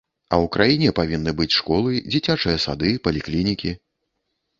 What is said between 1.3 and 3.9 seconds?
быць школы, дзіцячыя сады, паліклінікі.